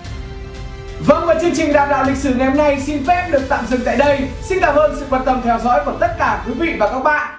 Vâng 1.00 1.26
và 1.26 1.34
chương 1.40 1.54
trình 1.56 1.72
đàm 1.72 1.88
đạo 1.88 2.04
lịch 2.08 2.16
sử 2.16 2.34
ngày 2.34 2.48
hôm 2.48 2.56
nay 2.56 2.80
xin 2.80 3.06
phép 3.06 3.28
được 3.30 3.42
tạm 3.48 3.66
dừng 3.66 3.80
tại 3.84 3.96
đây. 3.96 4.20
Xin 4.42 4.60
cảm 4.60 4.76
ơn 4.76 4.96
sự 5.00 5.06
quan 5.10 5.24
tâm 5.24 5.40
theo 5.44 5.58
dõi 5.58 5.80
của 5.84 5.94
tất 6.00 6.16
cả 6.18 6.42
quý 6.46 6.52
vị 6.58 6.72
và 6.78 6.88
các 6.88 6.98
bạn. 6.98 7.32